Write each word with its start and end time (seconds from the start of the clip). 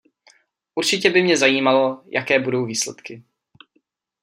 Určitě 0.75 1.09
by 1.09 1.23
mě 1.23 1.37
zajímalo, 1.37 2.03
jaké 2.07 2.39
budou 2.39 2.65
výsledky. 2.65 3.23